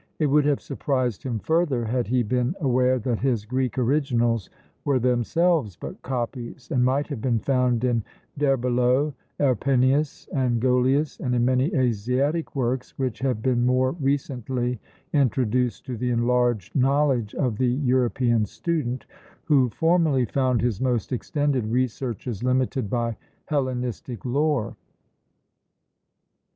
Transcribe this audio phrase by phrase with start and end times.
[0.17, 4.49] It would have surprised him further had he been aware that his Greek originals
[4.83, 8.03] were themselves but copies, and might have been found in
[8.35, 14.79] D'Herbelot, Erpenius, and Golius, and in many Asiatic works, which have been more recently
[15.13, 19.05] introduced to the enlarged knowledge of the European student,
[19.43, 24.75] who formerly found his most extended researches limited by Hellenistic lore.